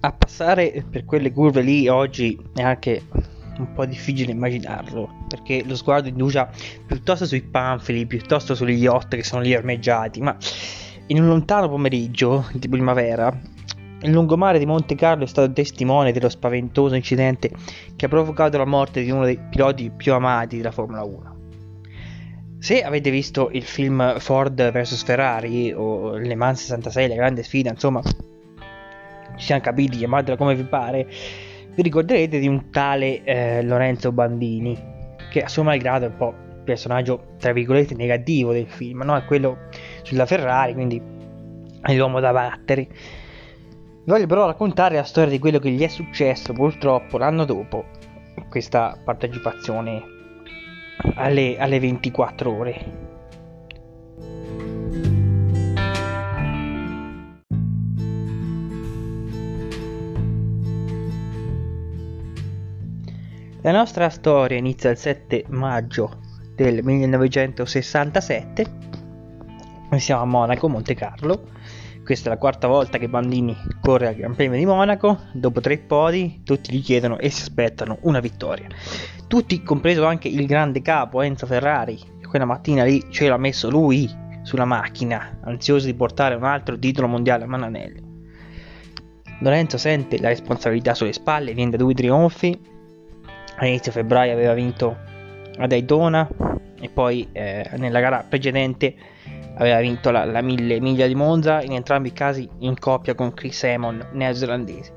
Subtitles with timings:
[0.00, 3.02] a passare per quelle curve lì oggi è anche
[3.58, 6.48] un po' difficile immaginarlo perché lo sguardo indugia
[6.86, 10.36] piuttosto sui panfili, piuttosto sugli yacht che sono lì armeggiati, ma
[11.06, 13.36] in un lontano pomeriggio di primavera
[14.00, 17.50] il lungomare di Monte Carlo è stato testimone dello spaventoso incidente
[17.96, 21.36] che ha provocato la morte di uno dei piloti più amati della Formula 1.
[22.60, 27.70] Se avete visto il film Ford vs Ferrari o Le Mans 66, la grande sfida,
[27.70, 28.00] insomma,
[29.38, 31.06] ci siamo capiti, chiamatela come vi pare,
[31.74, 34.76] vi ricorderete di un tale eh, Lorenzo Bandini,
[35.30, 39.16] che a suo malgrado è un po' il personaggio, tra virgolette, negativo del film, no?
[39.16, 39.68] È quello
[40.02, 41.00] sulla Ferrari, quindi
[41.80, 42.88] è l'uomo da battere.
[44.04, 47.84] Voglio però raccontare la storia di quello che gli è successo purtroppo l'anno dopo
[48.48, 50.02] questa partecipazione
[51.14, 53.07] alle, alle 24 ore.
[63.62, 66.20] La nostra storia inizia il 7 maggio
[66.54, 68.66] del 1967.
[69.90, 71.42] Noi siamo a Monaco, Monte Carlo.
[72.04, 75.18] Questa è la quarta volta che Bandini corre al Gran Premio di Monaco.
[75.32, 78.68] Dopo tre podi, tutti gli chiedono e si aspettano una vittoria.
[79.26, 84.08] Tutti, compreso anche il grande capo Enzo Ferrari, quella mattina lì ce l'ha messo lui
[84.42, 88.06] sulla macchina, ansioso di portare un altro titolo mondiale a Mananelli.
[89.40, 92.76] Lorenzo sente la responsabilità sulle spalle, viene da due trionfi
[93.58, 94.96] a inizio febbraio aveva vinto
[95.58, 96.28] a Daytona
[96.80, 98.94] e poi eh, nella gara precedente
[99.56, 103.34] aveva vinto la, la 1000 miglia di Monza, in entrambi i casi in coppia con
[103.34, 104.92] Chris Amon, neozelandese.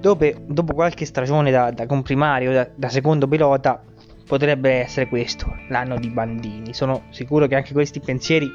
[0.00, 3.82] Dopo, dopo qualche stagione da, da comprimario, da, da secondo pilota,
[4.26, 6.72] potrebbe essere questo l'anno di Bandini.
[6.72, 8.50] Sono sicuro che anche questi pensieri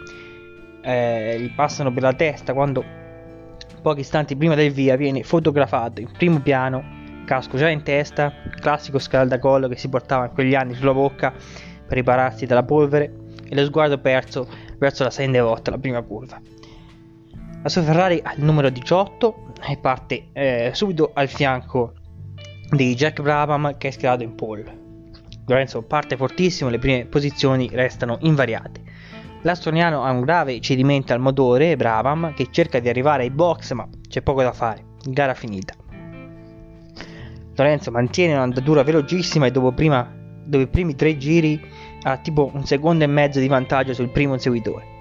[0.82, 2.84] eh, gli passano per la testa quando
[3.84, 6.98] pochi istanti prima del via viene fotografato in primo piano
[7.30, 11.96] casco già in testa, classico scaldacollo che si portava in quegli anni sulla bocca per
[11.96, 13.14] ripararsi dalla polvere
[13.48, 14.48] e lo sguardo perso
[14.80, 16.42] verso la Sendevot, la prima curva.
[17.62, 21.94] La sua Ferrari al numero 18 e parte eh, subito al fianco
[22.72, 24.78] di Jack Brabham che è schierato in pole.
[25.46, 28.82] Lorenzo parte fortissimo, le prime posizioni restano invariate.
[29.44, 33.88] L'Astroniano ha un grave cedimento al motore, Brabham, che cerca di arrivare ai box ma
[34.08, 35.79] c'è poco da fare, gara finita.
[37.64, 40.10] Lorenzo mantiene un'andatura velocissima e dopo, prima,
[40.44, 41.60] dopo i primi tre giri
[42.04, 44.98] ha tipo un secondo e mezzo di vantaggio sul primo inseguitore.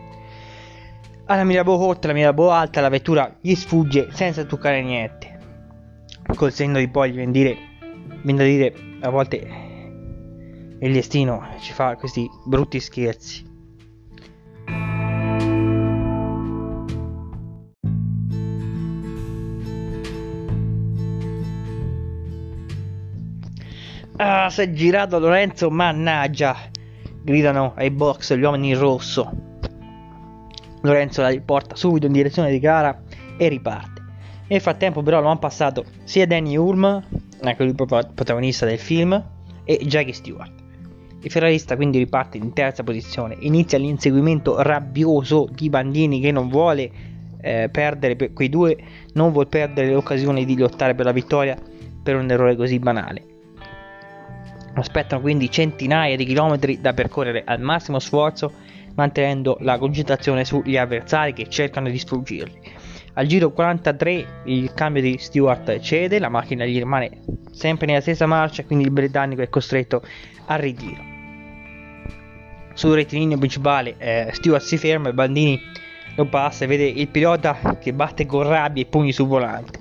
[1.26, 5.38] Alla Mirabo corta, la Mirabo alta, la vettura gli sfugge senza toccare niente.
[6.34, 7.56] Col senno di poi viene, dire,
[8.22, 9.66] viene da dire a volte
[10.80, 13.47] il destino ci fa questi brutti scherzi.
[24.20, 26.56] Ah, si è girato Lorenzo, mannaggia!
[27.22, 29.30] Gridano ai box gli uomini in rosso.
[30.80, 33.00] Lorenzo la riporta subito in direzione di gara
[33.36, 34.02] e riparte.
[34.48, 37.00] Nel frattempo però lo hanno passato sia Danny Ulm,
[37.40, 39.24] ecco il protagonista del film,
[39.62, 40.52] e Jackie Stewart.
[41.20, 46.90] Il ferrarista quindi riparte in terza posizione, inizia l'inseguimento rabbioso di Bandini che non vuole
[47.40, 48.76] eh, perdere quei due,
[49.12, 51.56] non vuole perdere l'occasione di lottare per la vittoria
[52.02, 53.27] per un errore così banale.
[54.74, 58.52] Aspettano quindi centinaia di chilometri da percorrere al massimo sforzo,
[58.94, 62.60] mantenendo la concentrazione sugli avversari che cercano di sfuggirli.
[63.14, 68.26] Al giro 43 il cambio di Stewart cede, la macchina gli rimane sempre nella stessa
[68.26, 70.02] marcia, quindi il britannico è costretto
[70.46, 71.02] al ritiro.
[72.74, 75.60] Sul rettilineo principale eh, Stewart si ferma e Bandini
[76.14, 79.77] lo passa e vede il pilota che batte con rabbia i pugni sul volante.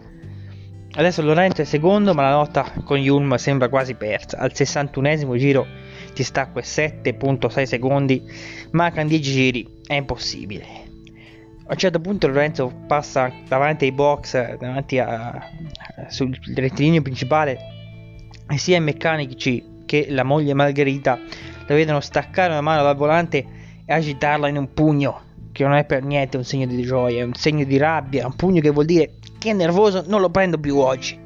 [0.98, 4.40] Adesso Lorenzo è secondo, ma la lotta con Yulm sembra quasi persa.
[4.40, 5.68] Al 61esimo giro
[6.16, 8.24] ti stacco 7.6 secondi,
[8.72, 10.66] mancano 10 giri, è impossibile.
[11.68, 15.50] A un certo punto Lorenzo passa davanti ai box, davanti a, a,
[16.08, 17.60] sul rettilineo principale,
[18.50, 21.20] e sia i meccanici che la moglie Margherita
[21.68, 23.46] lo vedono staccare una mano dal volante
[23.86, 27.24] e agitarla in un pugno che non è per niente un segno di gioia, è
[27.24, 30.78] un segno di rabbia, un pugno che vuol dire che nervoso non lo prendo più
[30.78, 31.26] oggi.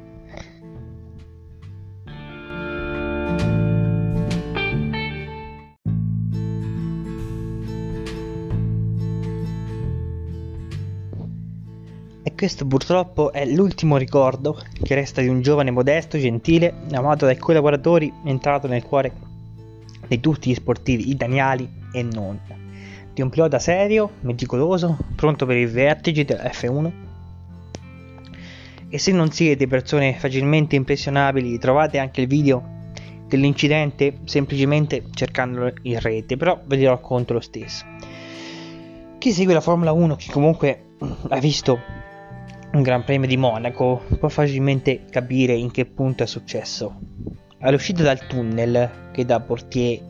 [12.24, 17.36] E questo purtroppo è l'ultimo ricordo che resta di un giovane modesto, gentile, amato dai
[17.36, 19.12] collaboratori, entrato nel cuore
[20.06, 22.38] di tutti gli sportivi italiani e non.
[23.12, 27.01] Di un pilota serio, meticoloso, pronto per i vertici della F1
[28.94, 32.62] E se non siete persone facilmente impressionabili, trovate anche il video
[33.26, 37.86] dell'incidente semplicemente cercandolo in rete, però ve li racconto lo stesso.
[39.16, 40.88] Chi segue la Formula 1, chi comunque
[41.26, 41.80] ha visto
[42.74, 46.94] un Gran Premio di Monaco, può facilmente capire in che punto è successo.
[47.60, 50.02] All'uscita dal tunnel che da Portier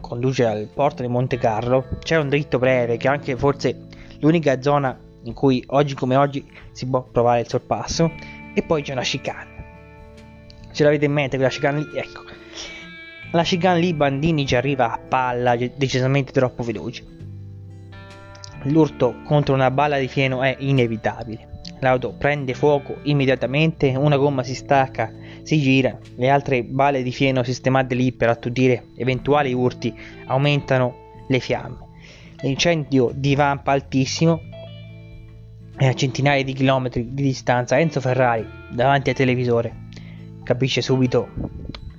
[0.00, 3.88] conduce al porto di Monte Carlo c'è un dritto breve che è anche forse
[4.20, 8.10] l'unica zona in cui oggi come oggi si può provare il sorpasso
[8.54, 9.54] e poi c'è una chicane.
[10.72, 11.98] Ce l'avete in mente quella chicane lì?
[11.98, 12.22] Ecco,
[13.32, 17.04] la chicane lì Bandini ci arriva a palla decisamente troppo veloce.
[18.62, 21.54] L'urto contro una balla di fieno è inevitabile.
[21.80, 25.12] L'auto prende fuoco immediatamente, una gomma si stacca,
[25.42, 29.94] si gira, le altre balle di fieno sistemate lì per attutire eventuali urti
[30.26, 31.78] aumentano le fiamme.
[32.40, 34.40] L'incendio divampa altissimo
[35.78, 39.84] e a centinaia di chilometri di distanza Enzo Ferrari davanti al televisore
[40.42, 41.28] capisce subito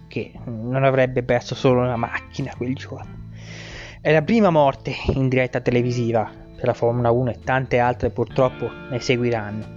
[0.07, 3.25] che non avrebbe perso solo una macchina quel giorno.
[4.01, 8.69] È la prima morte in diretta televisiva per la Formula 1 e tante altre purtroppo
[8.89, 9.75] ne seguiranno.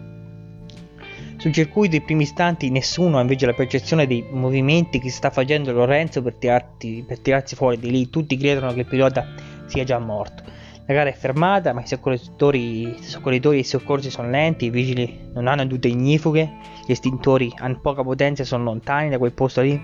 [1.37, 5.73] Sul circuito i primi istanti nessuno ha invece la percezione dei movimenti che sta facendo
[5.73, 8.11] Lorenzo per, tirarti, per tirarsi fuori di lì.
[8.11, 9.27] Tutti credono che il pilota
[9.67, 10.43] sia già morto.
[10.91, 15.31] La gara è fermata, ma i soccorritori, soccorritori e i soccorsi sono lenti, i vigili
[15.35, 16.53] non hanno dute ignifughe,
[16.85, 19.81] gli estintori hanno poca potenza e sono lontani da quel posto lì.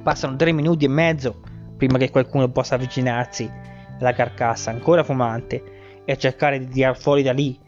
[0.00, 1.40] Passano 3 minuti e mezzo
[1.76, 3.50] prima che qualcuno possa avvicinarsi
[3.98, 7.58] alla carcassa ancora fumante e cercare di tirar fuori da lì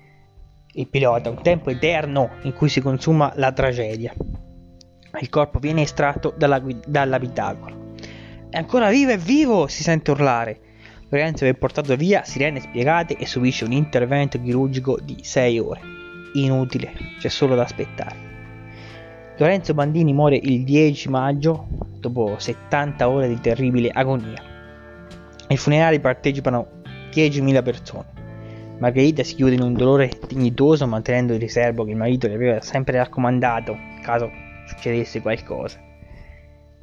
[0.75, 4.15] il pilota, un tempo eterno in cui si consuma la tragedia.
[5.19, 7.95] Il corpo viene estratto dalla, dall'abitacolo.
[8.49, 9.67] È ancora vivo, è vivo!
[9.67, 10.61] si sente urlare.
[11.13, 15.81] Lorenzo viene portato via, sirene spiegate e subisce un intervento chirurgico di 6 ore.
[16.35, 18.29] Inutile, c'è solo da aspettare.
[19.37, 21.67] Lorenzo Bandini muore il 10 maggio
[21.99, 24.41] dopo 70 ore di terribile agonia.
[25.49, 28.07] Ai funerali partecipano 10.000 persone.
[28.79, 32.61] Margherita si chiude in un dolore dignitoso mantenendo il riservo che il marito le aveva
[32.61, 34.31] sempre raccomandato caso
[34.65, 35.77] succedesse qualcosa.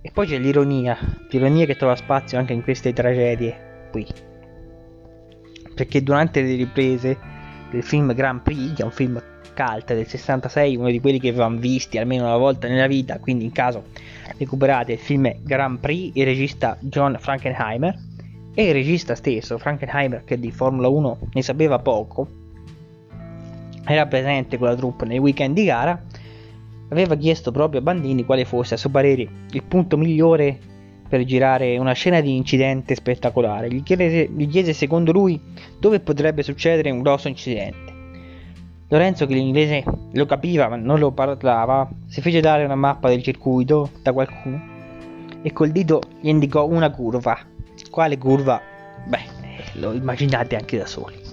[0.02, 0.98] E poi c'è l'ironia,
[1.30, 4.06] l'ironia che trova spazio anche in queste tragedie qui.
[5.76, 7.18] Perché durante le riprese
[7.72, 9.22] del film Grand Prix, che è un film
[9.56, 13.46] cult del 66, uno di quelli che avevamo visti almeno una volta nella vita, quindi
[13.46, 13.86] in caso
[14.38, 18.06] recuperate il film Grand Prix, il regista John Frankenheimer,
[18.54, 22.28] e il regista stesso, Frankenheimer, che di Formula 1 ne sapeva poco,
[23.86, 26.02] era presente con la troupe nei weekend di gara,
[26.90, 30.58] aveva chiesto proprio a Bandini quale fosse, a suo parere, il punto migliore
[31.08, 33.70] per girare una scena di incidente spettacolare.
[33.70, 35.40] Gli chiese, gli chiese secondo lui
[35.80, 37.96] dove potrebbe succedere un grosso incidente.
[38.90, 39.84] Lorenzo, che l'inglese
[40.14, 44.76] lo capiva ma non lo parlava, si fece dare una mappa del circuito da qualcuno
[45.42, 47.56] e col dito gli indicò una curva
[47.90, 48.62] quale curva?
[49.06, 49.26] Beh,
[49.74, 51.27] lo immaginate anche da soli.